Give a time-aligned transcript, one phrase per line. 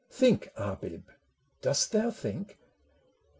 [0.09, 1.09] think, Abib;
[1.61, 2.57] dost thou think